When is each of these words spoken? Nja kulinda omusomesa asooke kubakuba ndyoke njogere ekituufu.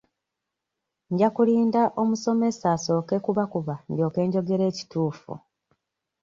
Nja 1.11 1.29
kulinda 1.35 1.81
omusomesa 2.01 2.65
asooke 2.75 3.15
kubakuba 3.25 3.75
ndyoke 3.91 4.19
njogere 4.27 4.63
ekituufu. 4.71 5.31